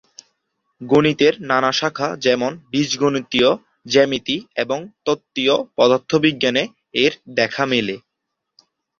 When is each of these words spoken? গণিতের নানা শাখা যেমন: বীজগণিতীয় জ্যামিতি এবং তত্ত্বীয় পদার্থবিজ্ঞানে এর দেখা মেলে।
গণিতের 0.81 1.33
নানা 1.49 1.71
শাখা 1.71 2.07
যেমন: 2.17 2.51
বীজগণিতীয় 2.71 3.49
জ্যামিতি 3.87 4.35
এবং 4.55 4.79
তত্ত্বীয় 5.05 5.55
পদার্থবিজ্ঞানে 5.77 6.63
এর 7.03 7.13
দেখা 7.37 7.63
মেলে। 7.71 7.95